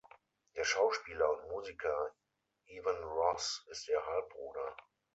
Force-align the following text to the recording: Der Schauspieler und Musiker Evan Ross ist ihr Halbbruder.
Der 0.55 0.63
Schauspieler 0.63 1.29
und 1.31 1.49
Musiker 1.51 2.09
Evan 2.65 3.03
Ross 3.03 3.63
ist 3.69 3.87
ihr 3.87 4.03
Halbbruder. 4.03 4.75